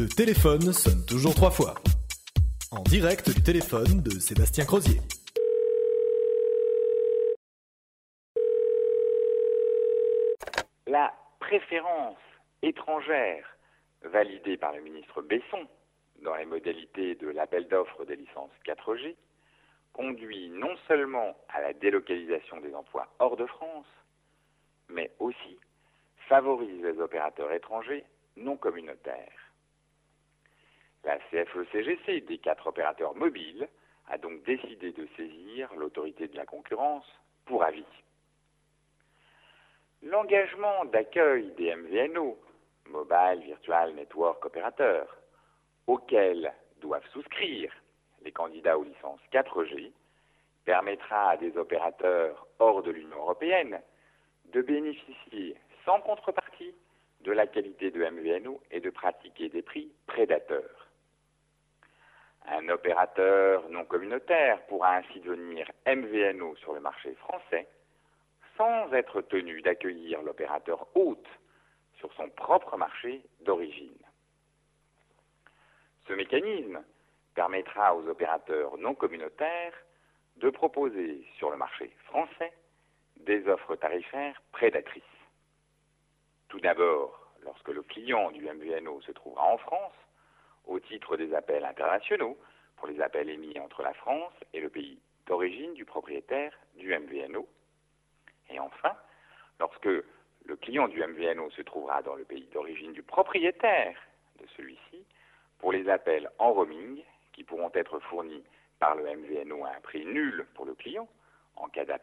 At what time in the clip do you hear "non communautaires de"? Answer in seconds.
78.78-80.50